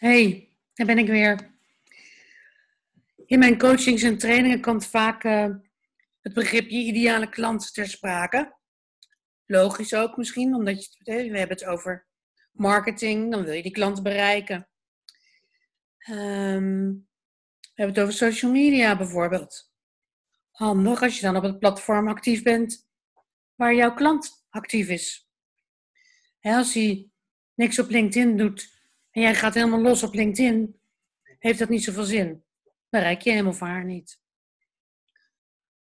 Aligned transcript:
Hey, 0.00 0.52
daar 0.74 0.86
ben 0.86 0.98
ik 0.98 1.06
weer. 1.06 1.54
In 3.26 3.38
mijn 3.38 3.58
coachings 3.58 4.02
en 4.02 4.18
trainingen 4.18 4.60
komt 4.60 4.86
vaak 4.86 5.24
uh, 5.24 5.54
het 6.20 6.34
begrip 6.34 6.68
je 6.68 6.76
ideale 6.76 7.28
klant 7.28 7.74
ter 7.74 7.88
sprake. 7.88 8.56
Logisch 9.46 9.94
ook 9.94 10.16
misschien, 10.16 10.54
omdat 10.54 10.84
je, 10.84 11.04
we 11.04 11.38
hebben 11.38 11.56
het 11.56 11.64
over 11.64 12.06
marketing, 12.52 13.30
dan 13.30 13.44
wil 13.44 13.52
je 13.52 13.62
die 13.62 13.72
klant 13.72 14.02
bereiken. 14.02 14.68
Um, 16.08 17.08
we 17.60 17.72
hebben 17.74 17.94
het 17.94 18.04
over 18.04 18.12
social 18.12 18.52
media 18.52 18.96
bijvoorbeeld. 18.96 19.72
Handig 20.50 21.02
als 21.02 21.16
je 21.16 21.22
dan 21.22 21.36
op 21.36 21.42
het 21.42 21.58
platform 21.58 22.08
actief 22.08 22.42
bent 22.42 22.88
waar 23.54 23.74
jouw 23.74 23.94
klant 23.94 24.46
actief 24.50 24.88
is. 24.88 25.28
als 26.40 26.74
hij 26.74 27.10
niks 27.54 27.78
op 27.78 27.90
LinkedIn 27.90 28.36
doet 28.36 28.79
en 29.10 29.20
jij 29.20 29.34
gaat 29.34 29.54
helemaal 29.54 29.80
los 29.80 30.02
op 30.02 30.14
LinkedIn, 30.14 30.80
heeft 31.38 31.58
dat 31.58 31.68
niet 31.68 31.84
zoveel 31.84 32.04
zin. 32.04 32.44
Bereik 32.88 33.20
je 33.20 33.30
hem 33.30 33.46
of 33.46 33.60
haar 33.60 33.84
niet. 33.84 34.20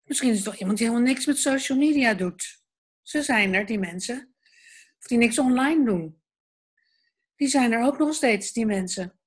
Misschien 0.03 0.31
is 0.31 0.37
het 0.37 0.45
toch 0.45 0.57
iemand 0.57 0.79
die 0.79 0.87
helemaal 0.87 1.09
niks 1.09 1.27
met 1.27 1.39
social 1.39 1.79
media 1.79 2.15
doet. 2.15 2.63
Ze 3.03 3.23
zijn 3.23 3.55
er, 3.55 3.67
die 3.67 3.79
mensen. 3.79 4.35
Of 4.99 5.07
die 5.07 5.19
niks 5.19 5.39
online 5.39 5.85
doen. 5.85 6.23
Die 7.37 7.49
zijn 7.49 7.73
er 7.73 7.85
ook 7.85 7.99
nog 7.99 8.15
steeds, 8.15 8.53
die 8.53 8.67
mensen. 8.67 9.19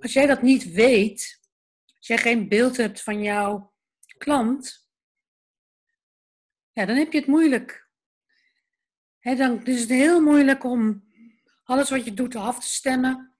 Als 0.00 0.12
jij 0.12 0.26
dat 0.26 0.42
niet 0.42 0.72
weet, 0.72 1.40
als 1.96 2.06
jij 2.06 2.18
geen 2.18 2.48
beeld 2.48 2.76
hebt 2.76 3.02
van 3.02 3.22
jouw 3.22 3.74
klant, 4.18 4.88
ja, 6.72 6.84
dan 6.84 6.96
heb 6.96 7.12
je 7.12 7.18
het 7.18 7.28
moeilijk. 7.28 7.88
dan 9.20 9.64
is 9.66 9.80
het 9.80 9.88
heel 9.88 10.20
moeilijk 10.20 10.64
om 10.64 11.11
alles 11.72 11.90
wat 11.90 12.04
je 12.04 12.14
doet 12.14 12.36
af 12.36 12.60
te 12.60 12.68
stemmen 12.68 13.34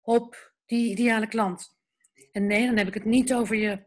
op 0.00 0.52
die 0.66 0.90
ideale 0.90 1.26
klant. 1.26 1.76
En 2.32 2.46
nee, 2.46 2.66
dan 2.66 2.76
heb 2.76 2.86
ik 2.86 2.94
het 2.94 3.04
niet 3.04 3.34
over 3.34 3.56
je 3.56 3.84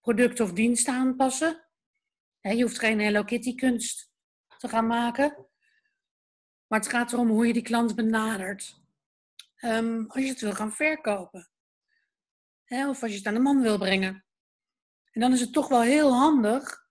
product 0.00 0.40
of 0.40 0.52
dienst 0.52 0.88
aanpassen. 0.88 1.64
je 2.40 2.62
hoeft 2.62 2.78
geen 2.78 3.00
Hello 3.00 3.24
Kitty 3.24 3.54
kunst 3.54 4.10
te 4.58 4.68
gaan 4.68 4.86
maken. 4.86 5.46
Maar 6.66 6.78
het 6.78 6.88
gaat 6.88 7.12
erom 7.12 7.28
hoe 7.28 7.46
je 7.46 7.52
die 7.52 7.62
klant 7.62 7.94
benadert. 7.94 8.80
Um, 9.60 10.06
als 10.08 10.22
je 10.22 10.28
het 10.28 10.40
wil 10.40 10.54
gaan 10.54 10.72
verkopen. 10.72 11.50
of 12.68 13.02
als 13.02 13.10
je 13.10 13.16
het 13.18 13.26
aan 13.26 13.34
de 13.34 13.40
man 13.40 13.60
wil 13.60 13.78
brengen. 13.78 14.24
En 15.10 15.20
dan 15.20 15.32
is 15.32 15.40
het 15.40 15.52
toch 15.52 15.68
wel 15.68 15.82
heel 15.82 16.12
handig 16.12 16.88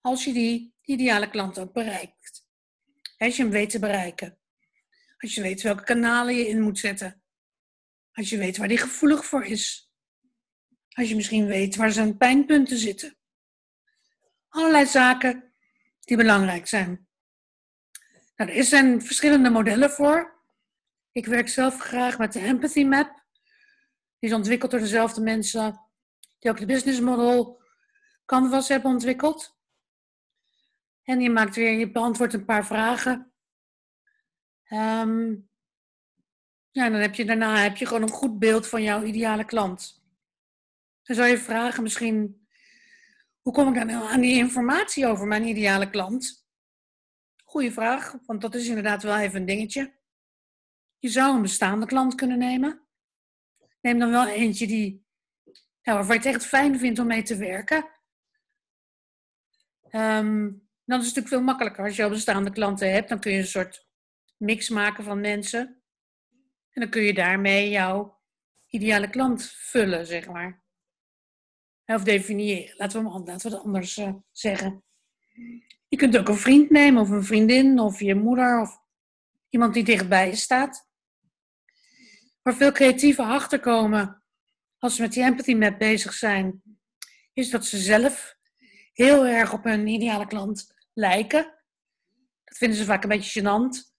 als 0.00 0.24
je 0.24 0.32
die 0.32 0.74
ideale 0.82 1.30
klant 1.30 1.58
ook 1.58 1.72
bereikt. 1.72 2.46
Als 3.18 3.36
je 3.36 3.42
hem 3.42 3.52
weet 3.52 3.70
te 3.70 3.78
bereiken. 3.78 4.38
Als 5.18 5.34
je 5.34 5.42
weet 5.42 5.62
welke 5.62 5.82
kanalen 5.82 6.34
je 6.34 6.48
in 6.48 6.60
moet 6.60 6.78
zetten. 6.78 7.22
Als 8.12 8.30
je 8.30 8.38
weet 8.38 8.56
waar 8.56 8.68
die 8.68 8.78
gevoelig 8.78 9.24
voor 9.24 9.44
is. 9.44 9.90
Als 10.88 11.08
je 11.08 11.16
misschien 11.16 11.46
weet 11.46 11.76
waar 11.76 11.92
zijn 11.92 12.16
pijnpunten 12.16 12.78
zitten. 12.78 13.16
Allerlei 14.48 14.86
zaken 14.86 15.52
die 16.00 16.16
belangrijk 16.16 16.66
zijn. 16.66 17.08
Nou, 18.36 18.50
er 18.50 18.64
zijn 18.64 19.02
verschillende 19.02 19.50
modellen 19.50 19.90
voor. 19.90 20.42
Ik 21.12 21.26
werk 21.26 21.48
zelf 21.48 21.80
graag 21.80 22.18
met 22.18 22.32
de 22.32 22.40
Empathy 22.40 22.84
Map. 22.84 23.24
Die 24.18 24.30
is 24.30 24.36
ontwikkeld 24.36 24.70
door 24.70 24.80
dezelfde 24.80 25.20
mensen 25.20 25.80
die 26.38 26.50
ook 26.50 26.58
de 26.58 26.66
Business 26.66 27.00
Model 27.00 27.62
Canvas 28.24 28.68
hebben 28.68 28.90
ontwikkeld. 28.90 29.58
En 31.02 31.20
je 31.20 31.30
maakt 31.30 31.56
weer, 31.56 31.78
je 31.78 31.90
beantwoordt 31.90 32.34
een 32.34 32.44
paar 32.44 32.66
vragen. 32.66 33.32
Um, 34.68 35.48
ja, 36.70 36.90
dan 36.90 37.00
heb 37.00 37.14
je 37.14 37.24
daarna 37.24 37.62
heb 37.62 37.76
je 37.76 37.86
gewoon 37.86 38.02
een 38.02 38.08
goed 38.08 38.38
beeld 38.38 38.68
van 38.68 38.82
jouw 38.82 39.02
ideale 39.02 39.44
klant. 39.44 40.04
Dan 41.02 41.16
zou 41.16 41.28
je 41.28 41.38
vragen 41.38 41.82
misschien, 41.82 42.46
hoe 43.40 43.52
kom 43.52 43.68
ik 43.68 43.74
dan 43.74 43.86
nou 43.86 44.08
aan 44.08 44.20
die 44.20 44.36
informatie 44.36 45.06
over 45.06 45.26
mijn 45.26 45.46
ideale 45.46 45.90
klant? 45.90 46.48
Goeie 47.44 47.72
vraag, 47.72 48.16
want 48.26 48.40
dat 48.40 48.54
is 48.54 48.68
inderdaad 48.68 49.02
wel 49.02 49.16
even 49.16 49.40
een 49.40 49.46
dingetje. 49.46 49.94
Je 50.98 51.08
zou 51.08 51.36
een 51.36 51.42
bestaande 51.42 51.86
klant 51.86 52.14
kunnen 52.14 52.38
nemen. 52.38 52.86
Neem 53.80 53.98
dan 53.98 54.10
wel 54.10 54.26
eentje 54.26 54.66
die, 54.66 55.06
nou, 55.82 56.06
je 56.06 56.12
het 56.12 56.24
echt 56.24 56.46
fijn 56.46 56.78
vindt 56.78 56.98
om 56.98 57.06
mee 57.06 57.22
te 57.22 57.36
werken. 57.36 57.88
Um, 59.90 60.68
dan 60.84 61.00
is 61.00 61.06
het 61.06 61.14
natuurlijk 61.14 61.28
veel 61.28 61.42
makkelijker. 61.42 61.84
Als 61.84 61.96
je 61.96 62.02
al 62.02 62.10
bestaande 62.10 62.50
klanten 62.50 62.92
hebt, 62.92 63.08
dan 63.08 63.20
kun 63.20 63.32
je 63.32 63.38
een 63.38 63.46
soort 63.46 63.85
mix 64.36 64.68
maken 64.68 65.04
van 65.04 65.20
mensen. 65.20 65.82
En 66.70 66.80
dan 66.80 66.90
kun 66.90 67.02
je 67.02 67.14
daarmee 67.14 67.70
jouw 67.70 68.20
ideale 68.66 69.10
klant 69.10 69.50
vullen, 69.50 70.06
zeg 70.06 70.28
maar. 70.28 70.64
Of 71.86 72.02
definiëren. 72.02 72.76
Laten 72.76 73.04
we, 73.04 73.10
laten 73.10 73.50
we 73.50 73.56
het 73.56 73.64
anders 73.64 73.96
uh, 73.96 74.14
zeggen. 74.32 74.84
Je 75.88 75.96
kunt 75.96 76.18
ook 76.18 76.28
een 76.28 76.36
vriend 76.36 76.70
nemen, 76.70 77.02
of 77.02 77.10
een 77.10 77.24
vriendin, 77.24 77.78
of 77.78 78.00
je 78.00 78.14
moeder, 78.14 78.60
of 78.60 78.80
iemand 79.48 79.74
die 79.74 79.84
dichtbij 79.84 80.34
staat. 80.34 80.88
Waar 82.42 82.54
veel 82.54 82.72
creatieven 82.72 83.24
achterkomen 83.24 84.22
als 84.78 84.96
ze 84.96 85.02
met 85.02 85.12
die 85.12 85.22
empathy 85.22 85.54
map 85.54 85.78
bezig 85.78 86.12
zijn, 86.12 86.62
is 87.32 87.50
dat 87.50 87.66
ze 87.66 87.78
zelf 87.78 88.36
heel 88.92 89.26
erg 89.26 89.52
op 89.52 89.64
hun 89.64 89.86
ideale 89.86 90.26
klant 90.26 90.74
lijken. 90.92 91.42
Dat 92.44 92.56
vinden 92.56 92.78
ze 92.78 92.84
vaak 92.84 93.02
een 93.02 93.08
beetje 93.08 93.40
gênant. 93.40 93.95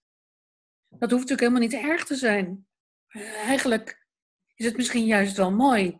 Dat 0.88 1.10
hoeft 1.10 1.28
natuurlijk 1.28 1.40
helemaal 1.40 1.60
niet 1.60 1.90
erg 1.90 2.04
te 2.04 2.14
zijn. 2.14 2.66
Eigenlijk 3.44 4.06
is 4.54 4.64
het 4.64 4.76
misschien 4.76 5.04
juist 5.04 5.36
wel 5.36 5.52
mooi. 5.52 5.98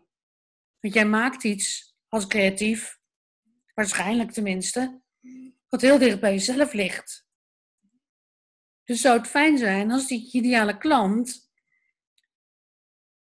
Want 0.79 0.93
jij 0.93 1.05
maakt 1.05 1.43
iets 1.43 1.95
als 2.07 2.27
creatief, 2.27 2.99
waarschijnlijk 3.73 4.31
tenminste, 4.31 5.01
wat 5.69 5.81
heel 5.81 5.97
dicht 5.97 6.19
bij 6.19 6.31
jezelf 6.31 6.73
ligt. 6.73 7.27
Dus 8.83 9.01
zou 9.01 9.17
het 9.17 9.27
fijn 9.27 9.57
zijn 9.57 9.91
als 9.91 10.07
die 10.07 10.31
ideale 10.31 10.77
klant, 10.77 11.51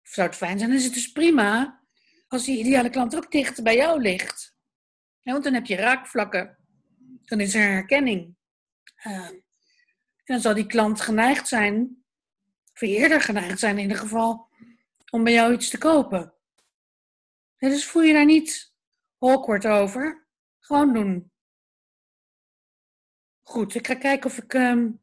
zou 0.01 0.27
het 0.27 0.37
fijn 0.37 0.59
zijn, 0.59 0.71
is 0.71 0.83
het 0.83 0.93
dus 0.93 1.11
prima 1.11 1.83
als 2.27 2.45
die 2.45 2.59
ideale 2.59 2.89
klant 2.89 3.15
ook 3.15 3.31
dicht 3.31 3.63
bij 3.63 3.75
jou 3.75 4.01
ligt. 4.01 4.55
want 5.21 5.43
dan 5.43 5.53
heb 5.53 5.65
je 5.65 5.75
raakvlakken 5.75 6.65
dan 7.25 7.39
is 7.39 7.55
er 7.55 7.61
herkenning. 7.61 8.35
Uh, 9.07 9.29
dan 10.25 10.40
zal 10.40 10.53
die 10.53 10.66
klant 10.66 11.02
geneigd 11.02 11.47
zijn, 11.47 12.03
of 12.74 12.81
eerder 12.81 13.22
geneigd 13.22 13.59
zijn 13.59 13.75
in 13.75 13.81
ieder 13.81 13.97
geval, 13.97 14.50
om 15.09 15.24
bij 15.24 15.34
jou 15.34 15.53
iets 15.53 15.69
te 15.69 15.78
kopen. 15.78 16.34
dus 17.58 17.86
voel 17.86 18.02
je 18.02 18.13
daar 18.13 18.25
niet 18.25 18.74
awkward 19.18 19.66
over. 19.66 20.28
Gewoon 20.59 20.94
doen. 20.94 21.31
Goed, 23.41 23.75
ik 23.75 23.88
ga 23.88 23.96
kijken 23.96 24.30
of 24.30 24.38
ik. 24.38 24.53
Um, 24.53 25.02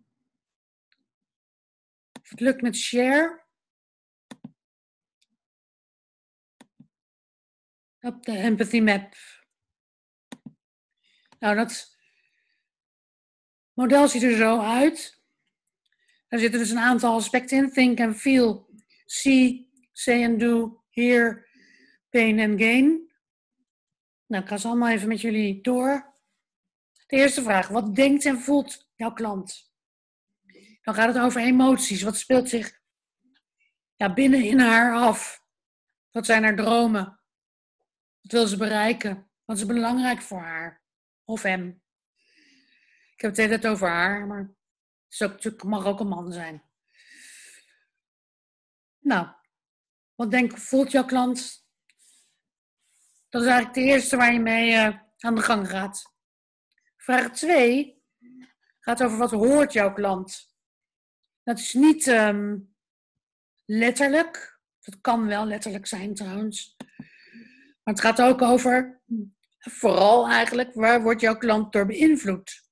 of 2.22 2.30
het 2.30 2.40
lukt 2.40 2.62
met 2.62 2.76
share. 2.76 3.44
Op 8.00 8.24
de 8.24 8.36
empathy 8.36 8.80
map. 8.80 9.14
Nou, 11.38 11.56
dat 11.56 11.96
model 13.74 14.08
ziet 14.08 14.22
er 14.22 14.36
zo 14.36 14.60
uit. 14.60 15.20
Er 16.28 16.38
zitten 16.38 16.58
dus 16.58 16.70
een 16.70 16.78
aantal 16.78 17.14
aspecten 17.14 17.58
in. 17.58 17.70
Think 17.70 18.00
and 18.00 18.16
feel, 18.16 18.70
see, 19.04 19.70
say 19.92 20.24
and 20.24 20.40
do, 20.40 20.82
hear, 20.90 21.48
pain 22.10 22.40
and 22.40 22.60
gain. 22.60 23.10
Nou, 24.26 24.42
ik 24.42 24.48
ga 24.48 24.56
ze 24.56 24.66
allemaal 24.66 24.90
even 24.90 25.08
met 25.08 25.20
jullie 25.20 25.60
door. 25.60 26.14
De 27.06 27.16
eerste 27.16 27.42
vraag. 27.42 27.68
Wat 27.68 27.94
denkt 27.94 28.24
en 28.24 28.38
voelt 28.38 28.90
jouw 28.94 29.12
klant? 29.12 29.72
Dan 30.82 30.94
gaat 30.94 31.14
het 31.14 31.24
over 31.24 31.40
emoties. 31.40 32.02
Wat 32.02 32.16
speelt 32.16 32.48
zich 32.48 32.80
ja, 33.96 34.12
binnen 34.12 34.44
in 34.44 34.58
haar 34.58 34.94
af? 34.94 35.44
Wat 36.10 36.26
zijn 36.26 36.42
haar 36.42 36.56
dromen? 36.56 37.20
Wat 38.20 38.32
wil 38.32 38.46
ze 38.46 38.56
bereiken? 38.56 39.30
Wat 39.44 39.56
is 39.56 39.66
belangrijk 39.66 40.22
voor 40.22 40.40
haar 40.40 40.82
of 41.24 41.42
hem? 41.42 41.81
Ik 43.22 43.28
heb 43.28 43.36
het 43.36 43.60
hele 43.60 43.74
over 43.74 43.88
haar, 43.88 44.26
maar 44.26 44.50
het 45.18 45.62
mag 45.62 45.86
ook 45.86 46.00
een 46.00 46.08
man 46.08 46.32
zijn. 46.32 46.62
Nou, 48.98 49.28
wat 50.14 50.30
denk, 50.30 50.58
voelt 50.58 50.90
jouw 50.90 51.04
klant? 51.04 51.66
Dat 53.28 53.42
is 53.42 53.48
eigenlijk 53.48 53.74
de 53.74 53.80
eerste 53.80 54.16
waar 54.16 54.32
je 54.32 54.40
mee 54.40 54.72
uh, 54.72 54.98
aan 55.18 55.34
de 55.34 55.40
gang 55.40 55.68
gaat. 55.68 56.12
Vraag 56.96 57.30
2 57.30 58.02
gaat 58.80 59.02
over 59.02 59.18
wat 59.18 59.30
hoort 59.30 59.72
jouw 59.72 59.92
klant? 59.92 60.54
Dat 61.42 61.58
is 61.58 61.72
niet 61.72 62.06
um, 62.06 62.74
letterlijk. 63.64 64.60
Het 64.80 65.00
kan 65.00 65.26
wel 65.26 65.46
letterlijk 65.46 65.86
zijn 65.86 66.14
trouwens. 66.14 66.76
Maar 67.82 67.94
het 67.94 68.00
gaat 68.00 68.22
ook 68.22 68.42
over, 68.42 69.02
vooral 69.58 70.28
eigenlijk, 70.28 70.74
waar 70.74 71.02
wordt 71.02 71.20
jouw 71.20 71.36
klant 71.36 71.72
door 71.72 71.86
beïnvloed? 71.86 72.70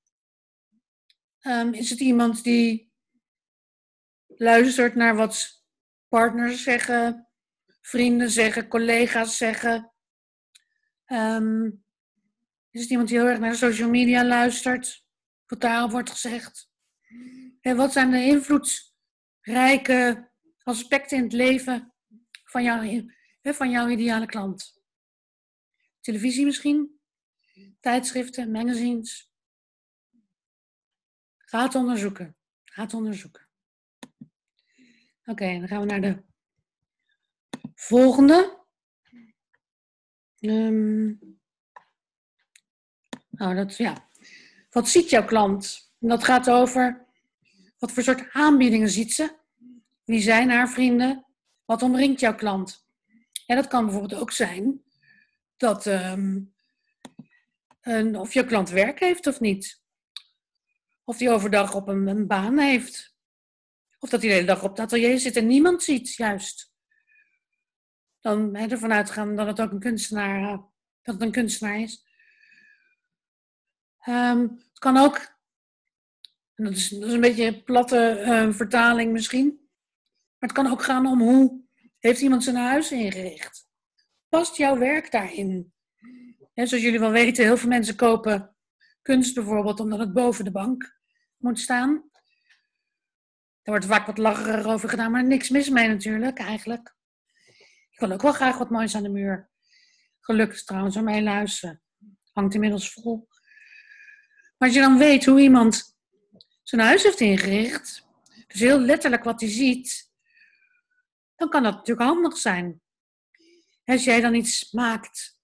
Um, 1.43 1.75
is 1.75 1.91
het 1.91 2.01
iemand 2.01 2.45
die 2.45 2.93
luistert 4.27 4.95
naar 4.95 5.17
wat 5.17 5.65
partners 6.09 6.63
zeggen, 6.63 7.29
vrienden 7.81 8.31
zeggen, 8.31 8.69
collega's 8.69 9.37
zeggen. 9.37 9.93
Ehm, 11.05 11.71
is 12.71 12.81
het 12.81 12.91
iemand 12.91 13.09
die 13.09 13.19
heel 13.19 13.27
erg 13.27 13.39
naar 13.39 13.55
social 13.55 13.89
media 13.89 14.25
luistert? 14.25 15.05
Wat 15.47 15.61
daarop 15.61 15.91
wordt 15.91 16.11
gezegd? 16.11 16.71
En 17.61 17.77
wat 17.77 17.93
zijn 17.93 18.11
de 18.11 18.25
invloedrijke 18.25 20.31
aspecten 20.63 21.17
in 21.17 21.23
het 21.23 21.33
leven 21.33 21.95
van, 22.45 22.63
jou, 22.63 23.11
van 23.43 23.71
jouw 23.71 23.89
ideale 23.89 24.27
klant? 24.27 24.83
Televisie 26.01 26.45
misschien? 26.45 27.01
Tijdschriften, 27.81 28.51
magazines? 28.51 29.30
Ga 31.51 31.63
het 31.63 31.75
onderzoeken. 31.75 32.37
Ga 32.65 32.83
het 32.83 32.95
onderzoeken. 32.95 33.49
Oké, 35.25 35.59
dan 35.59 35.69
gaan 35.69 35.81
we 35.81 35.87
naar 35.87 36.01
de 36.01 36.23
volgende. 37.75 38.59
Um, 40.41 41.39
nou, 43.31 43.55
dat, 43.55 43.77
ja. 43.77 44.09
Wat 44.71 44.89
ziet 44.89 45.11
jouw 45.11 45.25
klant? 45.25 45.93
En 46.01 46.09
dat 46.09 46.25
gaat 46.25 46.51
over 46.51 47.07
wat 47.79 47.93
voor 47.93 48.03
soort 48.03 48.33
aanbiedingen 48.33 48.89
ziet 48.89 49.13
ze? 49.13 49.37
Wie 50.05 50.21
zijn 50.21 50.51
haar 50.51 50.69
vrienden? 50.69 51.27
Wat 51.65 51.83
omringt 51.83 52.21
jouw 52.21 52.35
klant? 52.35 52.87
En 53.47 53.57
dat 53.57 53.69
kan 53.69 53.85
bijvoorbeeld 53.85 54.21
ook 54.21 54.33
zijn 54.33 54.83
dat 55.57 55.87
um, 55.87 56.55
een, 57.81 58.17
of 58.17 58.35
jouw 58.35 58.47
klant 58.47 58.69
werk 58.69 59.01
heeft 59.01 59.27
of 59.27 59.41
niet. 59.41 59.81
Of 61.05 61.17
die 61.17 61.31
overdag 61.31 61.75
op 61.75 61.89
een, 61.89 62.27
baan 62.27 62.59
heeft. 62.59 63.17
Of 63.99 64.11
dat 64.11 64.21
hij 64.21 64.29
de 64.29 64.35
hele 64.35 64.47
dag 64.47 64.63
op 64.63 64.71
het 64.71 64.81
atelier 64.81 65.19
zit 65.19 65.37
en 65.37 65.47
niemand 65.47 65.83
ziet, 65.83 66.15
juist. 66.15 66.73
Dan 68.21 68.57
hè, 68.57 68.67
ervan 68.67 68.93
uitgaan 68.93 69.37
dat 69.37 69.47
het 69.47 69.61
ook 69.61 69.71
een 69.71 69.81
kunstenaar, 69.81 70.53
uh, 70.53 70.59
dat 71.03 71.21
een 71.21 71.33
kunstenaar 71.33 71.81
is. 71.81 72.05
Um, 74.09 74.41
het 74.41 74.79
kan 74.79 74.97
ook, 74.97 75.17
en 76.55 76.65
dat 76.65 76.73
is, 76.73 76.89
dat 76.89 77.09
is 77.09 77.13
een 77.13 77.21
beetje 77.21 77.45
een 77.45 77.63
platte 77.63 78.23
uh, 78.27 78.53
vertaling 78.53 79.13
misschien, 79.13 79.47
maar 80.39 80.49
het 80.49 80.53
kan 80.53 80.71
ook 80.71 80.83
gaan 80.83 81.07
om 81.07 81.21
hoe 81.21 81.61
heeft 81.99 82.21
iemand 82.21 82.45
zijn 82.45 82.57
huis 82.57 82.93
ingericht. 82.93 83.69
Past 84.29 84.57
jouw 84.57 84.79
werk 84.79 85.11
daarin? 85.11 85.73
He, 86.53 86.67
zoals 86.67 86.85
jullie 86.85 87.01
wel 87.01 87.11
weten, 87.11 87.45
heel 87.45 87.57
veel 87.57 87.69
mensen 87.69 87.97
kopen 87.97 88.55
kunst 89.03 89.35
bijvoorbeeld 89.35 89.81
omdat 89.81 89.99
het 89.99 90.13
boven 90.13 90.45
de 90.45 90.51
bank 90.51 90.99
moet 91.37 91.59
staan. 91.59 92.11
Er 93.63 93.71
wordt 93.71 93.85
vaak 93.85 94.07
wat 94.07 94.19
lacherig 94.19 94.67
over 94.67 94.89
gedaan, 94.89 95.11
maar 95.11 95.25
niks 95.25 95.49
mis 95.49 95.69
mee 95.69 95.89
natuurlijk, 95.89 96.39
eigenlijk. 96.39 96.95
Ik 97.91 97.99
wil 97.99 98.13
ook 98.13 98.23
wel 98.23 98.33
graag 98.33 98.59
wat 98.59 98.71
moois 98.71 98.95
aan 98.95 99.03
de 99.03 99.09
muur. 99.09 99.51
Gelukkig 100.21 100.65
trouwens, 100.65 100.97
om 100.97 101.05
mijn 101.05 101.23
luisteren. 101.23 101.83
Hangt 102.33 102.55
inmiddels 102.55 102.93
vol. 102.93 103.29
Maar 104.59 104.69
als 104.69 104.75
je 104.75 104.81
dan 104.81 104.99
weet 104.99 105.25
hoe 105.25 105.41
iemand 105.41 105.97
zijn 106.63 106.81
huis 106.81 107.03
heeft 107.03 107.21
ingericht, 107.21 108.07
dus 108.47 108.61
heel 108.61 108.81
letterlijk 108.81 109.25
wat 109.25 109.41
hij 109.41 109.51
ziet, 109.51 110.11
dan 111.37 111.49
kan 111.49 111.63
dat 111.63 111.75
natuurlijk 111.75 112.09
handig 112.09 112.37
zijn. 112.37 112.81
Als 113.85 114.05
jij 114.05 114.21
dan 114.21 114.35
iets 114.35 114.73
maakt 114.73 115.39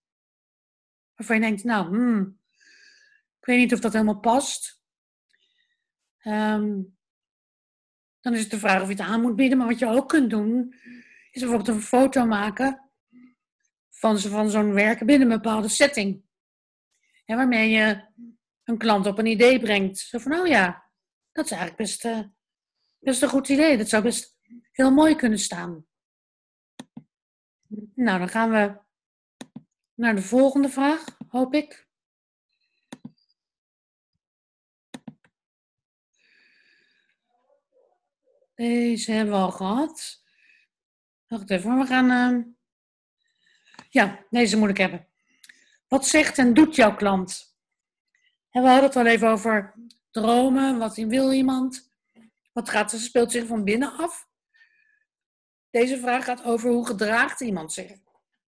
waarvan 1.14 1.36
je 1.36 1.42
denkt, 1.42 1.64
nou, 1.64 1.86
hmm, 1.86 2.40
ik 3.46 3.52
weet 3.52 3.60
niet 3.60 3.72
of 3.72 3.80
dat 3.80 3.92
helemaal 3.92 4.20
past. 4.20 4.82
Um, 6.24 6.96
dan 8.20 8.34
is 8.34 8.40
het 8.40 8.50
de 8.50 8.58
vraag 8.58 8.82
of 8.82 8.88
je 8.88 8.94
het 8.94 9.02
aan 9.02 9.20
moet 9.20 9.36
bieden. 9.36 9.58
Maar 9.58 9.66
wat 9.66 9.78
je 9.78 9.86
ook 9.86 10.08
kunt 10.08 10.30
doen, 10.30 10.74
is 11.30 11.40
bijvoorbeeld 11.40 11.68
een 11.68 11.82
foto 11.82 12.26
maken 12.26 12.90
van, 13.90 14.18
van 14.18 14.50
zo'n 14.50 14.72
werk 14.72 15.06
binnen 15.06 15.30
een 15.30 15.36
bepaalde 15.36 15.68
setting. 15.68 16.22
Ja, 17.24 17.36
waarmee 17.36 17.70
je 17.70 18.04
een 18.64 18.78
klant 18.78 19.06
op 19.06 19.18
een 19.18 19.26
idee 19.26 19.60
brengt. 19.60 19.98
Zo 19.98 20.18
van, 20.18 20.32
oh 20.32 20.46
ja, 20.46 20.90
dat 21.32 21.44
is 21.44 21.50
eigenlijk 21.50 21.80
best, 21.80 22.04
uh, 22.04 22.20
best 22.98 23.22
een 23.22 23.28
goed 23.28 23.48
idee. 23.48 23.76
Dat 23.76 23.88
zou 23.88 24.02
best 24.02 24.36
heel 24.72 24.90
mooi 24.90 25.16
kunnen 25.16 25.38
staan. 25.38 25.86
Nou, 27.94 28.18
dan 28.18 28.28
gaan 28.28 28.50
we 28.50 28.78
naar 29.94 30.14
de 30.14 30.22
volgende 30.22 30.68
vraag, 30.68 31.04
hoop 31.28 31.54
ik. 31.54 31.85
Deze 38.56 39.12
hebben 39.12 39.34
we 39.34 39.40
al 39.40 39.50
gehad. 39.50 40.22
Wacht 41.26 41.50
even, 41.50 41.78
we 41.78 41.86
gaan. 41.86 42.34
Uh... 42.34 42.44
Ja, 43.88 44.24
deze 44.30 44.56
moet 44.56 44.68
ik 44.68 44.76
hebben. 44.76 45.08
Wat 45.88 46.06
zegt 46.06 46.38
en 46.38 46.54
doet 46.54 46.74
jouw 46.74 46.94
klant? 46.96 47.56
We 48.50 48.60
hadden 48.60 48.84
het 48.84 48.96
al 48.96 49.06
even 49.06 49.28
over 49.28 49.74
dromen. 50.10 50.78
Wat 50.78 50.96
wil 50.96 51.32
iemand? 51.32 51.92
Wat 52.52 52.68
gaat 52.68 52.92
er, 52.92 52.98
speelt 52.98 53.32
zich 53.32 53.46
van 53.46 53.64
binnen 53.64 53.92
af? 53.92 54.28
Deze 55.70 55.98
vraag 55.98 56.24
gaat 56.24 56.44
over 56.44 56.70
hoe 56.70 56.86
gedraagt 56.86 57.40
iemand 57.40 57.72
zich. 57.72 57.92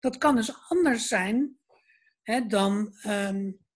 Dat 0.01 0.19
kan 0.19 0.37
dus 0.37 0.69
anders 0.69 1.09
zijn 1.09 1.59
hè, 2.23 2.47
dan 2.47 2.95
um, 3.07 3.67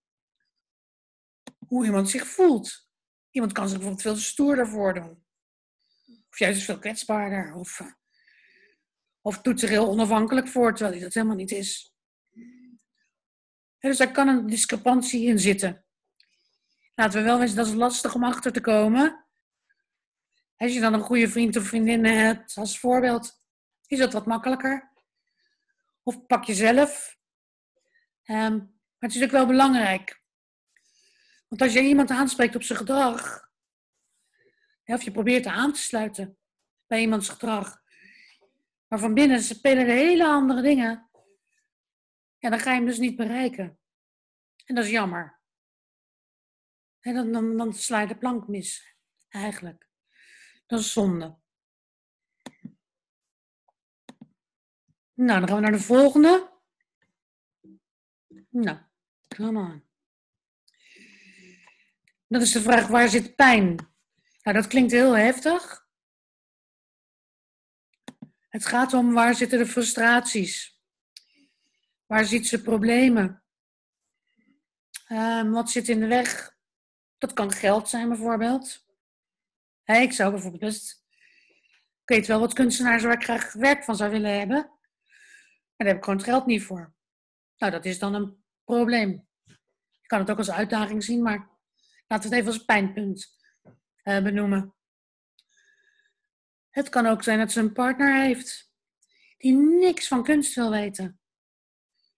hoe 1.67 1.85
iemand 1.85 2.11
zich 2.11 2.27
voelt. 2.27 2.89
Iemand 3.31 3.53
kan 3.53 3.69
zich 3.69 3.79
bijvoorbeeld 3.79 4.07
veel 4.07 4.17
stoerder 4.17 4.69
voordoen. 4.69 5.22
Of 6.33 6.39
juist 6.39 6.63
veel 6.63 6.79
kwetsbaarder. 6.79 7.55
Of, 7.55 7.81
eh, 7.81 7.93
of 9.21 9.41
doet 9.41 9.61
zich 9.61 9.69
heel 9.69 9.89
onafhankelijk 9.89 10.49
voor, 10.49 10.71
terwijl 10.71 10.95
hij 10.95 11.05
dat 11.05 11.15
helemaal 11.15 11.37
niet 11.37 11.51
is. 11.51 11.95
dus 13.79 13.97
daar 13.97 14.13
kan 14.13 14.29
een 14.29 14.47
discrepantie 14.47 15.27
in 15.27 15.39
zitten. 15.39 15.85
Laten 16.95 17.19
we 17.19 17.25
wel 17.25 17.39
weten, 17.39 17.57
dat 17.57 17.67
is 17.67 17.73
lastig 17.73 18.15
om 18.15 18.25
achter 18.25 18.53
te 18.53 18.61
komen. 18.61 19.27
Als 20.57 20.73
je 20.73 20.81
dan 20.81 20.95
een 20.95 21.01
goede 21.01 21.29
vriend 21.29 21.57
of 21.57 21.67
vriendin 21.67 22.05
hebt 22.05 22.57
als 22.57 22.79
voorbeeld, 22.79 23.41
is 23.87 23.99
dat 23.99 24.13
wat 24.13 24.27
makkelijker. 24.27 24.93
Of 26.03 26.27
pak 26.27 26.45
je 26.45 26.55
zelf. 26.55 27.19
Um, 28.25 28.57
maar 28.99 29.11
het 29.11 29.15
is 29.15 29.23
ook 29.23 29.31
wel 29.31 29.47
belangrijk. 29.47 30.23
Want 31.49 31.63
als 31.63 31.73
je 31.73 31.81
iemand 31.81 32.11
aanspreekt 32.11 32.55
op 32.55 32.63
zijn 32.63 32.79
gedrag, 32.79 33.52
of 34.85 35.03
je 35.03 35.11
probeert 35.11 35.47
aan 35.47 35.73
te 35.73 35.81
sluiten 35.81 36.39
bij 36.87 37.01
iemands 37.01 37.29
gedrag. 37.29 37.83
Maar 38.89 38.99
van 38.99 39.15
binnen 39.15 39.43
spelen 39.43 39.87
er 39.87 39.95
hele 39.95 40.27
andere 40.27 40.63
dingen. 40.63 41.11
Ja, 42.39 42.51
dan 42.51 42.59
ga 42.59 42.71
je 42.71 42.77
hem 42.77 42.87
dus 42.87 42.99
niet 42.99 43.17
bereiken. 43.17 43.79
En 44.65 44.75
dat 44.75 44.85
is 44.85 44.91
jammer. 44.91 45.41
En 47.01 47.15
dan, 47.15 47.33
dan, 47.33 47.57
dan 47.57 47.75
sla 47.75 48.01
je 48.01 48.07
de 48.07 48.17
plank 48.17 48.49
mis, 48.49 48.97
eigenlijk. 49.29 49.89
Dat 50.67 50.81
is 50.81 50.93
zonde. 50.93 51.41
Nou, 55.15 55.39
dan 55.39 55.49
gaan 55.49 55.57
we 55.57 55.63
naar 55.63 55.73
de 55.73 55.79
volgende. 55.79 56.51
Nou, 58.49 58.79
come 59.29 59.59
on. 59.59 59.85
Dat 62.27 62.43
is 62.43 62.53
de 62.53 62.61
vraag, 62.61 62.87
waar 62.87 63.09
zit 63.09 63.35
pijn? 63.35 63.92
Nou, 64.43 64.57
dat 64.57 64.67
klinkt 64.67 64.93
heel 64.93 65.17
heftig. 65.17 65.87
Het 68.49 68.67
gaat 68.67 68.93
om 68.93 69.13
waar 69.13 69.35
zitten 69.35 69.59
de 69.59 69.67
frustraties? 69.67 70.81
Waar 72.07 72.25
ziet 72.25 72.47
ze 72.47 72.63
problemen? 72.63 73.45
Um, 75.09 75.51
wat 75.51 75.71
zit 75.71 75.89
in 75.89 76.01
de 76.01 76.07
weg? 76.07 76.57
Dat 77.19 77.33
kan 77.33 77.53
geld 77.53 77.89
zijn 77.89 78.09
bijvoorbeeld. 78.09 78.87
Ik 79.85 80.13
zou 80.13 80.31
bijvoorbeeld 80.31 80.63
best... 80.63 81.05
Ik 82.03 82.15
weet 82.15 82.27
wel 82.27 82.41
wat 82.41 82.53
kunstenaars 82.53 83.03
waar 83.03 83.13
ik 83.13 83.25
graag 83.25 83.53
werk 83.53 83.85
van 83.85 83.97
zou 83.97 84.11
willen 84.11 84.39
hebben. 84.39 84.57
Maar 84.57 85.77
daar 85.77 85.87
heb 85.87 85.97
ik 85.97 86.05
gewoon 86.05 86.19
het 86.19 86.29
geld 86.29 86.47
niet 86.47 86.63
voor. 86.63 86.95
Nou, 87.57 87.73
dat 87.73 87.85
is 87.85 87.99
dan 87.99 88.15
een 88.15 88.45
probleem. 88.65 89.29
Je 89.45 90.07
kan 90.07 90.19
het 90.19 90.31
ook 90.31 90.39
als 90.39 90.51
uitdaging 90.51 91.05
zien, 91.05 91.23
maar 91.23 91.51
laten 92.07 92.31
we 92.31 92.37
het 92.37 92.45
even 92.45 92.55
als 92.55 92.65
pijnpunt 92.65 93.42
uh, 94.05 94.23
benoemen. 94.23 94.75
Het 96.71 96.89
kan 96.89 97.07
ook 97.07 97.23
zijn 97.23 97.39
dat 97.39 97.53
ze 97.53 97.61
een 97.61 97.73
partner 97.73 98.23
heeft 98.23 98.73
die 99.39 99.53
niks 99.57 100.09
van 100.09 100.23
kunst 100.23 100.55
wil 100.55 100.71
weten. 100.71 101.21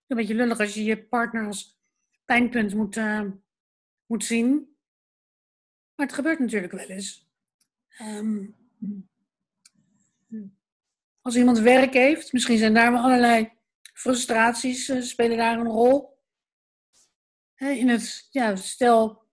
Een 0.07 0.17
beetje 0.17 0.35
lullig 0.35 0.61
als 0.61 0.75
je 0.75 0.85
je 0.85 1.05
partner 1.05 1.47
als 1.47 1.79
pijnpunt 2.25 2.75
moet, 2.75 2.97
uh, 2.97 3.31
moet 4.07 4.25
zien. 4.25 4.77
Maar 5.95 6.07
het 6.07 6.15
gebeurt 6.15 6.39
natuurlijk 6.39 6.73
wel 6.73 6.87
eens. 6.87 7.29
Um, 8.01 8.57
als 11.21 11.37
iemand 11.37 11.59
werk 11.59 11.93
heeft, 11.93 12.33
misschien 12.33 12.59
zijn 12.59 12.75
daar 12.75 12.93
wel 12.93 13.03
allerlei 13.03 13.53
frustraties, 13.95 14.89
uh, 14.89 15.03
spelen 15.03 15.37
daar 15.37 15.59
een 15.59 15.67
rol. 15.67 16.13
In 17.57 17.89
het, 17.89 18.29
ja, 18.31 18.57
stel, 18.57 19.24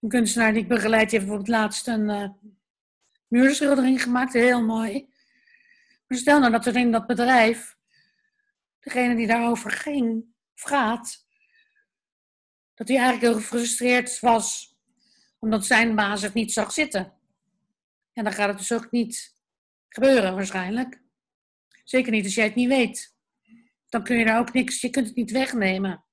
een 0.00 0.08
kunstenaar 0.08 0.52
die 0.52 0.62
ik 0.62 0.68
begeleid 0.68 1.10
heeft 1.10 1.24
bijvoorbeeld 1.24 1.56
laatst 1.56 1.86
een 1.86 2.08
uh, 2.08 2.28
muurschildering 3.26 4.02
gemaakt, 4.02 4.32
heel 4.32 4.62
mooi. 4.62 5.08
Maar 6.06 6.18
stel 6.18 6.38
nou 6.38 6.52
dat 6.52 6.66
er 6.66 6.76
in 6.76 6.92
dat 6.92 7.06
bedrijf, 7.06 7.76
degene 8.80 9.14
die 9.16 9.26
daarover 9.26 9.70
ging, 9.70 10.24
gaat, 10.54 11.26
dat 12.74 12.88
hij 12.88 12.96
eigenlijk 12.96 13.32
heel 13.32 13.42
gefrustreerd 13.42 14.20
was 14.20 14.70
omdat 15.40 15.66
zijn 15.66 15.94
baas 15.94 16.22
het 16.22 16.34
niet 16.34 16.52
zag 16.52 16.72
zitten. 16.72 17.12
En 18.12 18.24
dan 18.24 18.32
gaat 18.32 18.48
het 18.48 18.58
dus 18.58 18.72
ook 18.72 18.90
niet 18.90 19.34
gebeuren 19.88 20.34
waarschijnlijk. 20.34 21.02
Zeker 21.84 22.12
niet 22.12 22.24
als 22.24 22.34
jij 22.34 22.44
het 22.44 22.54
niet 22.54 22.68
weet. 22.68 23.14
Dan 23.88 24.02
kun 24.02 24.16
je 24.16 24.24
daar 24.24 24.38
ook 24.38 24.52
niks, 24.52 24.80
je 24.80 24.90
kunt 24.90 25.06
het 25.06 25.16
niet 25.16 25.30
wegnemen. 25.30 26.04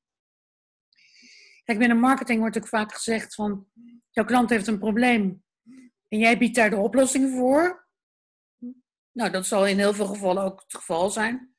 Kijk, 1.68 1.80
binnen 1.80 2.00
marketing 2.00 2.40
wordt 2.40 2.58
ook 2.58 2.68
vaak 2.68 2.94
gezegd 2.94 3.36
van, 3.36 3.68
jouw 4.10 4.26
klant 4.26 4.50
heeft 4.50 4.68
een 4.68 4.80
probleem. 4.80 5.44
En 6.08 6.20
jij 6.20 6.38
biedt 6.38 6.56
daar 6.56 6.70
de 6.70 6.76
oplossing 6.76 7.32
voor. 7.32 7.88
Nou, 9.12 9.32
dat 9.32 9.46
zal 9.46 9.68
in 9.68 9.78
heel 9.78 9.94
veel 9.94 10.06
gevallen 10.06 10.44
ook 10.44 10.62
het 10.62 10.76
geval 10.76 11.10
zijn. 11.10 11.56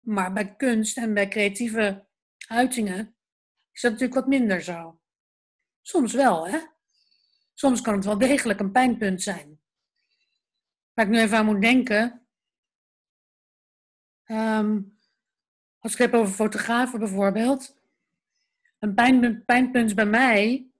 Maar 0.00 0.32
bij 0.32 0.56
kunst 0.56 0.96
en 0.96 1.14
bij 1.14 1.28
creatieve 1.28 2.06
uitingen 2.48 3.16
is 3.72 3.80
dat 3.80 3.92
natuurlijk 3.92 4.20
wat 4.20 4.28
minder 4.28 4.62
zo. 4.62 5.00
Soms 5.80 6.12
wel, 6.12 6.48
hè? 6.48 6.58
Soms 7.54 7.80
kan 7.80 7.94
het 7.94 8.04
wel 8.04 8.18
degelijk 8.18 8.60
een 8.60 8.72
pijnpunt 8.72 9.22
zijn. 9.22 9.60
Waar 10.92 11.04
ik 11.04 11.10
nu 11.10 11.18
even 11.20 11.36
aan 11.36 11.46
moet 11.46 11.60
denken. 11.60 12.26
Um, 14.26 14.98
als 15.78 15.92
ik 15.92 15.98
het 15.98 16.10
heb 16.10 16.20
over 16.20 16.34
fotografen 16.34 16.98
bijvoorbeeld. 16.98 17.80
Een 18.82 19.44
pijnpunt, 19.44 19.94
bij 19.94 20.06
mij 20.06 20.70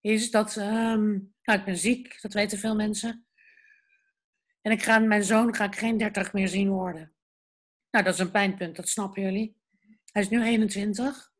is 0.00 0.30
dat. 0.30 0.56
Um, 0.56 1.34
nou, 1.42 1.58
ik 1.58 1.64
ben 1.64 1.76
ziek, 1.76 2.22
dat 2.22 2.32
weten 2.32 2.58
veel 2.58 2.74
mensen. 2.74 3.26
En 4.60 4.72
ik 4.72 4.82
ga 4.82 4.98
mijn 4.98 5.24
zoon 5.24 5.54
ga 5.54 5.64
ik 5.64 5.76
geen 5.76 5.98
30 5.98 6.32
meer 6.32 6.48
zien 6.48 6.68
worden. 6.68 7.14
Nou, 7.90 8.04
dat 8.04 8.14
is 8.14 8.20
een 8.20 8.30
pijnpunt, 8.30 8.76
dat 8.76 8.88
snappen 8.88 9.22
jullie. 9.22 9.56
Hij 10.12 10.22
is 10.22 10.28
nu 10.28 10.42
21. 10.42 11.32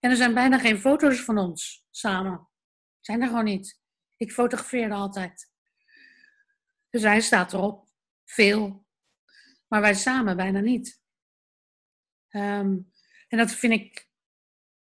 En 0.00 0.10
er 0.10 0.16
zijn 0.16 0.34
bijna 0.34 0.58
geen 0.58 0.78
foto's 0.78 1.20
van 1.20 1.38
ons 1.38 1.86
samen. 1.90 2.48
Zijn 3.00 3.20
er 3.20 3.28
gewoon 3.28 3.44
niet. 3.44 3.80
Ik 4.16 4.32
fotografeerde 4.32 4.94
altijd. 4.94 5.50
Dus 6.90 7.02
hij 7.02 7.20
staat 7.20 7.52
erop. 7.52 7.88
Veel. 8.24 8.86
Maar 9.68 9.80
wij 9.80 9.94
samen 9.94 10.36
bijna 10.36 10.60
niet. 10.60 11.00
Um, 12.30 12.92
en 13.28 13.38
dat 13.38 13.50
vind 13.50 13.72
ik. 13.72 14.07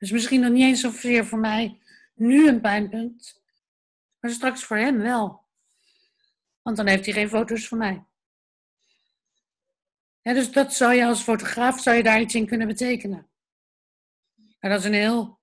Dus 0.02 0.10
misschien 0.10 0.40
nog 0.40 0.50
niet 0.50 0.62
eens 0.62 0.80
zozeer 0.80 1.26
voor 1.26 1.38
mij 1.38 1.80
nu 2.14 2.48
een 2.48 2.60
pijnpunt. 2.60 3.42
Maar 4.20 4.30
straks 4.30 4.64
voor 4.64 4.76
hem 4.76 4.98
wel. 4.98 5.44
Want 6.62 6.76
dan 6.76 6.86
heeft 6.86 7.04
hij 7.04 7.14
geen 7.14 7.28
foto's 7.28 7.68
van 7.68 7.78
mij. 7.78 8.04
Ja, 10.20 10.32
dus 10.32 10.52
dat 10.52 10.74
zou 10.74 10.92
je 10.92 11.04
als 11.04 11.22
fotograaf 11.22 11.80
zou 11.80 11.96
je 11.96 12.02
daar 12.02 12.20
iets 12.20 12.34
in 12.34 12.46
kunnen 12.46 12.66
betekenen. 12.66 13.30
Maar 14.60 14.70
dat 14.70 14.80
is 14.80 14.86
een 14.86 14.92
heel 14.92 15.40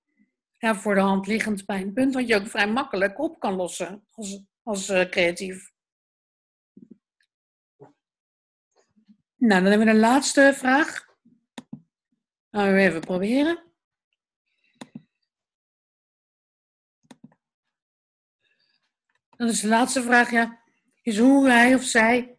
voor 0.58 0.94
de 0.94 1.00
hand 1.00 1.26
liggend 1.26 1.64
pijnpunt, 1.64 2.14
wat 2.14 2.28
je 2.28 2.36
ook 2.36 2.46
vrij 2.46 2.68
makkelijk 2.68 3.18
op 3.18 3.38
kan 3.38 3.54
lossen 3.54 4.06
als, 4.10 4.42
als 4.62 4.88
uh, 4.88 5.08
creatief. 5.08 5.72
Nou, 9.36 9.62
dan 9.62 9.64
hebben 9.64 9.86
we 9.86 9.92
de 9.92 9.98
laatste 9.98 10.52
vraag. 10.54 11.06
Gaan 12.50 12.72
we 12.72 12.80
even 12.80 13.00
proberen. 13.00 13.69
Dan 19.40 19.48
is 19.48 19.60
de 19.60 19.68
laatste 19.68 20.02
vraag, 20.02 20.30
ja, 20.30 20.62
is 21.02 21.18
hoe 21.18 21.48
hij 21.48 21.74
of 21.74 21.82
zij 21.82 22.38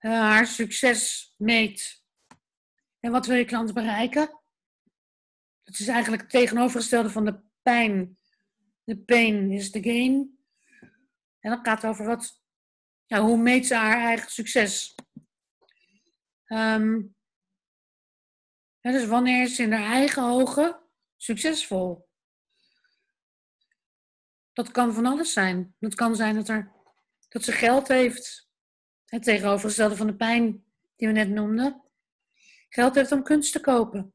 uh, 0.00 0.10
haar 0.10 0.46
succes 0.46 1.34
meet. 1.36 2.04
En 3.00 3.10
wat 3.10 3.26
wil 3.26 3.36
je 3.36 3.44
klant 3.44 3.74
bereiken? 3.74 4.40
Het 5.64 5.78
is 5.78 5.88
eigenlijk 5.88 6.22
het 6.22 6.30
tegenovergestelde 6.30 7.10
van 7.10 7.24
de 7.24 7.40
pijn. 7.62 8.18
De 8.84 8.96
pain 8.96 9.50
is 9.50 9.70
the 9.70 9.82
gain. 9.82 10.38
En 11.40 11.50
dan 11.50 11.64
gaat 11.64 11.84
over 11.84 12.06
wat, 12.06 12.42
ja, 13.06 13.20
hoe 13.20 13.36
meet 13.36 13.66
ze 13.66 13.74
haar 13.74 14.00
eigen 14.00 14.30
succes. 14.30 14.94
Um, 16.46 17.16
ja, 18.80 18.90
dus 18.90 19.06
wanneer 19.06 19.42
is 19.42 19.56
ze 19.56 19.62
in 19.62 19.72
haar 19.72 19.92
eigen 19.92 20.22
ogen 20.22 20.80
succesvol? 21.16 22.08
Dat 24.54 24.70
kan 24.70 24.94
van 24.94 25.06
alles 25.06 25.32
zijn. 25.32 25.74
Het 25.78 25.94
kan 25.94 26.16
zijn 26.16 26.34
dat, 26.34 26.48
er, 26.48 26.72
dat 27.28 27.44
ze 27.44 27.52
geld 27.52 27.88
heeft. 27.88 28.48
Het 29.04 29.22
tegenovergestelde 29.22 29.96
van 29.96 30.06
de 30.06 30.16
pijn 30.16 30.64
die 30.96 31.08
we 31.08 31.14
net 31.14 31.28
noemden. 31.28 31.82
Geld 32.68 32.94
heeft 32.94 33.12
om 33.12 33.22
kunst 33.22 33.52
te 33.52 33.60
kopen. 33.60 34.14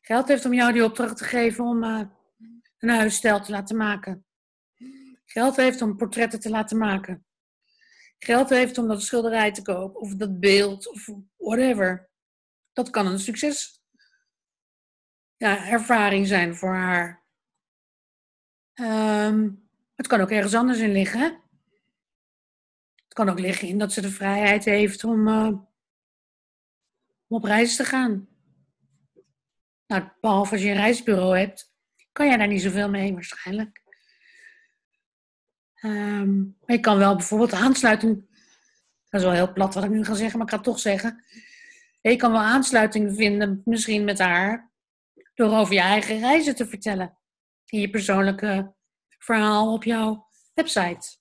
Geld 0.00 0.28
heeft 0.28 0.44
om 0.44 0.54
jou 0.54 0.72
die 0.72 0.84
opdracht 0.84 1.16
te 1.16 1.24
geven 1.24 1.64
om 1.64 1.84
uh, 1.84 2.02
een 2.78 2.88
huisstijl 2.88 3.40
te 3.40 3.50
laten 3.50 3.76
maken. 3.76 4.24
Geld 5.24 5.56
heeft 5.56 5.82
om 5.82 5.96
portretten 5.96 6.40
te 6.40 6.50
laten 6.50 6.78
maken. 6.78 7.24
Geld 8.18 8.48
heeft 8.48 8.78
om 8.78 8.88
dat 8.88 9.02
schilderij 9.02 9.52
te 9.52 9.62
kopen, 9.62 10.00
of 10.00 10.14
dat 10.14 10.40
beeld, 10.40 10.88
of 10.88 11.08
whatever. 11.36 12.10
Dat 12.72 12.90
kan 12.90 13.06
een 13.06 13.18
succes 13.18 13.82
ja, 15.36 15.66
ervaring 15.66 16.26
zijn 16.26 16.56
voor 16.56 16.74
haar. 16.74 17.24
Um, 18.80 19.68
het 19.94 20.06
kan 20.06 20.20
ook 20.20 20.30
ergens 20.30 20.54
anders 20.54 20.78
in 20.78 20.92
liggen. 20.92 21.40
Het 23.04 23.12
kan 23.12 23.28
ook 23.28 23.38
liggen 23.38 23.68
in 23.68 23.78
dat 23.78 23.92
ze 23.92 24.00
de 24.00 24.10
vrijheid 24.10 24.64
heeft 24.64 25.04
om, 25.04 25.28
uh, 25.28 25.46
om 25.46 25.62
op 27.26 27.44
reis 27.44 27.76
te 27.76 27.84
gaan. 27.84 28.28
Nou, 29.86 30.02
behalve 30.20 30.52
als 30.52 30.62
je 30.62 30.68
een 30.68 30.76
reisbureau 30.76 31.38
hebt, 31.38 31.74
kan 32.12 32.26
jij 32.26 32.36
daar 32.36 32.48
niet 32.48 32.62
zoveel 32.62 32.88
mee 32.88 33.12
waarschijnlijk. 33.12 33.82
Maar 35.80 36.76
je 36.76 36.80
kan 36.80 36.98
wel 36.98 37.16
bijvoorbeeld 37.16 37.52
aansluiting, 37.52 38.26
dat 39.08 39.20
is 39.20 39.26
wel 39.26 39.36
heel 39.36 39.52
plat 39.52 39.74
wat 39.74 39.84
ik 39.84 39.90
nu 39.90 40.04
ga 40.04 40.14
zeggen, 40.14 40.38
maar 40.38 40.46
ik 40.46 40.52
ga 40.52 40.58
het 40.58 40.66
toch 40.66 40.78
zeggen. 40.78 41.24
Je 42.00 42.16
kan 42.16 42.32
wel 42.32 42.40
aansluiting 42.40 43.16
vinden, 43.16 43.62
misschien 43.64 44.04
met 44.04 44.18
haar, 44.18 44.70
door 45.34 45.56
over 45.56 45.74
je 45.74 45.80
eigen 45.80 46.18
reizen 46.18 46.54
te 46.54 46.66
vertellen. 46.66 47.18
In 47.70 47.80
je 47.80 47.90
persoonlijke 47.90 48.74
verhaal 49.18 49.72
op 49.72 49.84
jouw 49.84 50.28
website. 50.54 51.18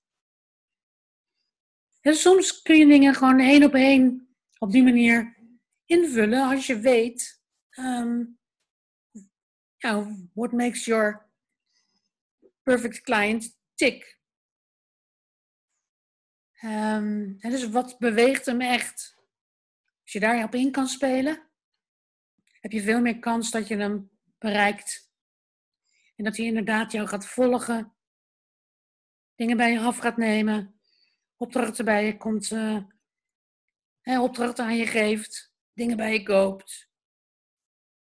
En 2.01 2.15
soms 2.15 2.61
kun 2.61 2.75
je 2.75 2.87
dingen 2.87 3.15
gewoon 3.15 3.39
één 3.39 3.63
op 3.63 3.73
één 3.73 4.35
op 4.57 4.71
die 4.71 4.83
manier 4.83 5.37
invullen 5.85 6.49
als 6.49 6.67
je 6.67 6.79
weet 6.79 7.41
um, 7.79 8.39
what 10.33 10.51
makes 10.51 10.85
your 10.85 11.29
perfect 12.63 13.01
client 13.01 13.57
tick? 13.75 14.19
Um, 16.63 17.37
dus 17.39 17.69
wat 17.69 17.99
beweegt 17.99 18.45
hem 18.45 18.61
echt? 18.61 19.17
Als 20.03 20.11
je 20.11 20.19
daarop 20.19 20.55
in 20.55 20.71
kan 20.71 20.87
spelen, 20.87 21.49
heb 22.59 22.71
je 22.71 22.81
veel 22.81 23.01
meer 23.01 23.19
kans 23.19 23.51
dat 23.51 23.67
je 23.67 23.77
hem 23.77 24.11
bereikt. 24.37 25.08
En 26.19 26.25
dat 26.25 26.37
hij 26.37 26.45
inderdaad 26.45 26.91
jou 26.91 27.07
gaat 27.07 27.25
volgen, 27.25 27.93
dingen 29.35 29.57
bij 29.57 29.71
je 29.71 29.79
af 29.79 29.97
gaat 29.97 30.17
nemen, 30.17 30.79
opdrachten 31.35 31.85
bij 31.85 32.05
je 32.05 32.17
komt, 32.17 32.51
uh, 32.51 34.21
opdrachten 34.21 34.65
aan 34.65 34.77
je 34.77 34.87
geeft, 34.87 35.53
dingen 35.73 35.97
bij 35.97 36.13
je 36.13 36.23
koopt. 36.23 36.89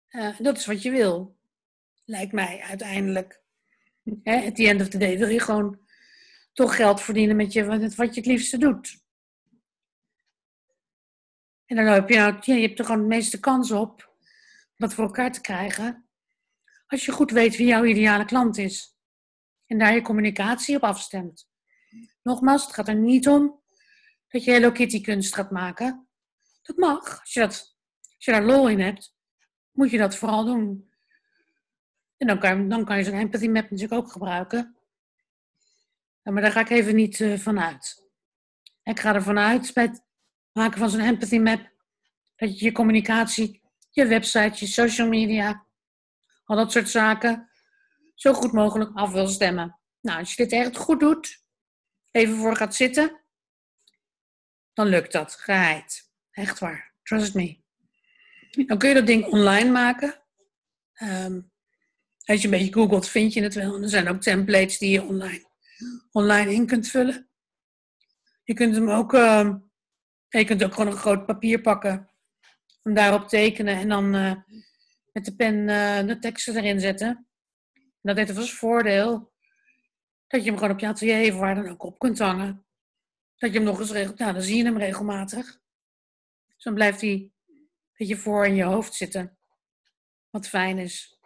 Uh, 0.09 0.39
dat 0.39 0.57
is 0.57 0.65
wat 0.65 0.81
je 0.81 0.91
wil 0.91 1.37
lijkt 2.05 2.31
mij 2.31 2.61
uiteindelijk. 2.61 3.41
Hè, 4.23 4.45
at 4.45 4.55
the 4.55 4.67
end 4.67 4.81
of 4.81 4.87
the 4.87 4.97
day 4.97 5.17
wil 5.17 5.27
je 5.27 5.39
gewoon 5.39 5.79
toch 6.53 6.75
geld 6.75 7.01
verdienen 7.01 7.35
met 7.35 7.53
je, 7.53 7.65
wat 7.95 8.13
je 8.13 8.21
het 8.21 8.25
liefste 8.25 8.57
doet. 8.57 9.03
En 11.65 11.75
dan 11.75 11.85
heb 11.85 12.09
je, 12.09 12.15
nou, 12.15 12.37
je 12.41 12.53
hebt 12.53 12.79
er 12.79 12.85
gewoon 12.85 13.01
de 13.01 13.07
meeste 13.07 13.39
kans 13.39 13.71
op 13.71 14.13
dat 14.77 14.93
voor 14.93 15.03
elkaar 15.03 15.31
te 15.31 15.41
krijgen. 15.41 16.04
Als 16.87 17.05
je 17.05 17.11
goed 17.11 17.31
weet 17.31 17.55
wie 17.57 17.67
jouw 17.67 17.83
ideale 17.83 18.25
klant 18.25 18.57
is. 18.57 18.95
En 19.65 19.77
daar 19.77 19.93
je 19.93 20.01
communicatie 20.01 20.75
op 20.75 20.83
afstemt. 20.83 21.49
Nogmaals, 22.23 22.65
het 22.65 22.73
gaat 22.73 22.87
er 22.87 22.95
niet 22.95 23.27
om 23.27 23.61
dat 24.27 24.43
je 24.43 24.51
Hello 24.51 24.71
Kitty 24.71 25.01
kunst 25.01 25.35
gaat 25.35 25.51
maken. 25.51 26.07
Dat 26.61 26.77
mag. 26.77 27.19
Als 27.19 27.33
je, 27.33 27.39
dat, 27.39 27.75
als 28.15 28.25
je 28.25 28.31
daar 28.31 28.43
lol 28.43 28.69
in 28.69 28.79
hebt, 28.79 29.15
moet 29.71 29.91
je 29.91 29.97
dat 29.97 30.15
vooral 30.15 30.45
doen. 30.45 30.93
En 32.17 32.27
dan 32.27 32.39
kan, 32.39 32.69
dan 32.69 32.85
kan 32.85 32.97
je 32.97 33.03
zo'n 33.03 33.13
empathy 33.13 33.47
map 33.47 33.69
natuurlijk 33.69 34.01
ook 34.01 34.11
gebruiken. 34.11 34.75
maar 36.23 36.41
daar 36.41 36.51
ga 36.51 36.59
ik 36.59 36.69
even 36.69 36.95
niet 36.95 37.19
uh, 37.19 37.37
van 37.37 37.59
uit. 37.59 38.03
Ik 38.83 38.99
ga 38.99 39.13
ervan 39.13 39.39
uit 39.39 39.73
bij 39.73 39.83
het 39.83 40.03
maken 40.51 40.79
van 40.79 40.89
zo'n 40.89 40.99
empathy 40.99 41.37
map 41.37 41.71
dat 42.35 42.59
je 42.59 42.65
je 42.65 42.71
communicatie, 42.71 43.61
je 43.91 44.05
website, 44.05 44.65
je 44.65 44.67
social 44.67 45.07
media, 45.07 45.64
al 46.45 46.55
dat 46.55 46.71
soort 46.71 46.89
zaken 46.89 47.49
zo 48.15 48.33
goed 48.33 48.51
mogelijk 48.51 48.91
af 48.93 49.11
wil 49.11 49.27
stemmen. 49.27 49.79
Nou, 50.01 50.19
als 50.19 50.33
je 50.33 50.43
dit 50.43 50.51
echt 50.51 50.77
goed 50.77 50.99
doet, 50.99 51.43
even 52.11 52.35
voor 52.35 52.55
gaat 52.55 52.75
zitten, 52.75 53.23
dan 54.73 54.87
lukt 54.87 55.11
dat. 55.11 55.35
Geheid. 55.35 56.11
Echt 56.31 56.59
waar. 56.59 56.93
Trust 57.03 57.33
me. 57.33 57.63
Dan 58.51 58.77
kun 58.77 58.89
je 58.89 58.95
dat 58.95 59.07
ding 59.07 59.25
online 59.25 59.71
maken. 59.71 60.23
Ehm, 60.93 61.41
als 62.23 62.41
je 62.41 62.43
een 62.43 62.57
beetje 62.57 62.73
googelt, 62.73 63.07
vind 63.07 63.33
je 63.33 63.41
het 63.41 63.53
wel. 63.53 63.75
En 63.75 63.83
er 63.83 63.89
zijn 63.89 64.07
ook 64.07 64.21
templates 64.21 64.77
die 64.77 64.89
je 64.89 65.03
online, 65.03 65.45
online 66.11 66.53
in 66.53 66.65
kunt 66.65 66.87
vullen. 66.87 67.29
Je 68.43 68.53
kunt 68.53 68.75
hem 68.75 68.89
ook, 68.89 69.13
uh, 69.13 69.55
je 70.27 70.45
kunt 70.45 70.63
ook 70.63 70.73
gewoon 70.73 70.91
een 70.91 70.97
groot 70.97 71.25
papier 71.25 71.61
pakken. 71.61 72.09
Om 72.83 72.93
daarop 72.93 73.27
tekenen 73.27 73.75
en 73.75 73.89
dan 73.89 74.15
uh, 74.15 74.35
met 75.15 75.25
de 75.25 75.35
pen 75.35 75.55
uh, 75.55 76.07
de 76.07 76.19
teksten 76.19 76.55
erin 76.55 76.79
zetten. 76.79 77.27
En 77.73 78.01
dat 78.01 78.17
heeft 78.17 78.37
als 78.37 78.53
voordeel 78.53 79.33
dat 80.27 80.43
je 80.43 80.49
hem 80.49 80.59
gewoon 80.59 80.73
op 80.73 80.79
je 80.79 80.87
atelier 80.87 81.35
waar 81.35 81.55
dan 81.55 81.69
ook 81.69 81.83
op 81.83 81.99
kunt 81.99 82.19
hangen. 82.19 82.65
Dat 83.35 83.51
je 83.51 83.55
hem 83.55 83.65
nog 83.67 83.79
eens 83.79 83.91
regelt. 83.91 84.17
Nou, 84.17 84.33
dan 84.33 84.41
zie 84.41 84.57
je 84.57 84.63
hem 84.63 84.77
regelmatig. 84.77 85.45
Dus 86.45 86.63
dan 86.63 86.73
blijft 86.73 87.01
hij 87.01 87.11
een 87.11 87.69
beetje 87.93 88.17
voor 88.17 88.45
in 88.45 88.55
je 88.55 88.63
hoofd 88.63 88.93
zitten. 88.93 89.37
Wat 90.29 90.47
fijn 90.47 90.77
is. 90.77 91.19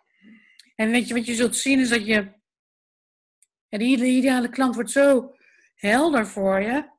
En 0.76 0.92
weet 0.92 1.08
je, 1.08 1.14
wat 1.14 1.26
je 1.26 1.36
zult 1.36 1.56
zien 1.56 1.80
is 1.80 1.90
dat 1.90 2.06
je... 2.06 2.38
Ja, 3.68 3.78
de 3.78 3.84
ideale 3.84 4.50
klant 4.50 4.76
wordt 4.76 4.92
zo 4.92 5.36
helder 5.76 6.28
voor 6.28 6.62
je. 6.62 6.90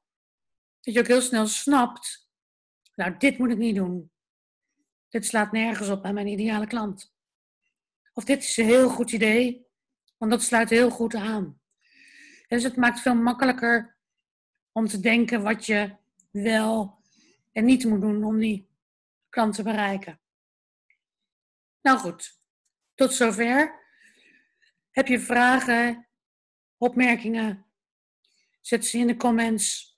Dat 0.80 0.94
je 0.94 1.00
ook 1.00 1.06
heel 1.06 1.20
snel 1.20 1.46
snapt. 1.46 2.28
Nou, 2.94 3.16
dit 3.16 3.38
moet 3.38 3.50
ik 3.50 3.58
niet 3.58 3.74
doen. 3.74 4.09
Dit 5.10 5.26
slaat 5.26 5.52
nergens 5.52 5.88
op 5.88 6.04
aan 6.04 6.14
mijn 6.14 6.26
ideale 6.26 6.66
klant. 6.66 7.14
Of 8.12 8.24
dit 8.24 8.42
is 8.42 8.56
een 8.56 8.64
heel 8.64 8.88
goed 8.88 9.12
idee. 9.12 9.66
Want 10.16 10.30
dat 10.30 10.42
sluit 10.42 10.70
heel 10.70 10.90
goed 10.90 11.14
aan. 11.14 11.60
Dus 12.48 12.62
het 12.62 12.76
maakt 12.76 13.00
veel 13.00 13.14
makkelijker 13.14 13.96
om 14.72 14.86
te 14.86 15.00
denken 15.00 15.42
wat 15.42 15.66
je 15.66 15.96
wel 16.30 17.02
en 17.52 17.64
niet 17.64 17.84
moet 17.84 18.00
doen 18.00 18.24
om 18.24 18.38
die 18.38 18.68
klant 19.28 19.54
te 19.54 19.62
bereiken. 19.62 20.20
Nou 21.80 21.98
goed, 21.98 22.40
tot 22.94 23.12
zover. 23.12 23.78
Heb 24.90 25.06
je 25.06 25.20
vragen, 25.20 26.08
opmerkingen? 26.76 27.66
Zet 28.60 28.86
ze 28.86 28.98
in 28.98 29.06
de 29.06 29.16
comments 29.16 29.96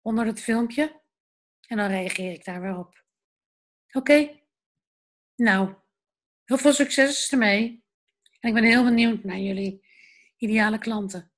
onder 0.00 0.26
het 0.26 0.40
filmpje 0.40 1.00
en 1.66 1.76
dan 1.76 1.88
reageer 1.88 2.32
ik 2.32 2.44
daar 2.44 2.60
weer 2.60 2.78
op. 2.78 2.97
Oké? 3.92 4.40
Nou, 5.34 5.74
heel 6.44 6.58
veel 6.58 6.72
succes 6.72 7.32
ermee. 7.32 7.84
En 8.40 8.48
ik 8.48 8.54
ben 8.54 8.64
heel 8.64 8.84
benieuwd 8.84 9.24
naar 9.24 9.38
jullie 9.38 9.86
ideale 10.36 10.78
klanten. 10.78 11.32